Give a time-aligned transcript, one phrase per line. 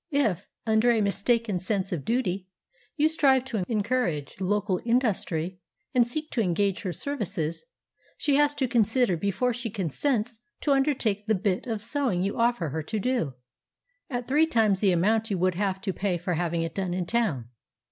[0.09, 2.47] If, under a mistaken sense of duty,
[2.97, 5.59] you strive to encourage local industry,
[5.93, 7.65] and seek to engage her services,
[8.17, 12.69] she has to consider before she consents to undertake the bit of sewing you offer
[12.69, 13.35] her to do,
[14.09, 17.05] at three times the amount you would have to pay for having it done in
[17.05, 17.49] town.